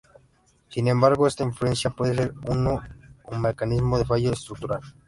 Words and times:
Sin 0.69 0.87
embargo 0.87 1.27
esta 1.27 1.47
fluencia 1.51 1.91
puede 1.91 2.15
ser 2.15 2.33
o 2.47 2.55
no 2.55 2.81
un 3.25 3.39
mecanismo 3.39 3.99
de 3.99 4.05
fallo 4.05 4.31
estructural. 4.31 4.81